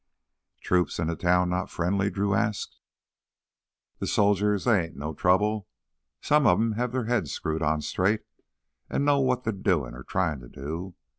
"Troops 0.61 0.97
and 0.97 1.11
the 1.11 1.15
town 1.15 1.47
not 1.49 1.69
friendly?" 1.69 2.09
Drew 2.09 2.33
asked. 2.33 2.79
"Th' 4.01 4.07
soldiers—they 4.07 4.85
ain't 4.85 4.95
no 4.95 5.13
trouble. 5.13 5.67
Some 6.21 6.47
o' 6.47 6.53
'em 6.53 6.71
have 6.71 6.91
their 6.91 7.05
heads 7.05 7.31
screwed 7.31 7.61
on 7.61 7.81
straight 7.81 8.21
an' 8.89 9.05
know 9.05 9.19
what 9.19 9.43
they's 9.43 9.53
doin' 9.53 9.93
or 9.93 10.01
tryin' 10.01 10.39
t' 10.41 10.47
do. 10.49 10.95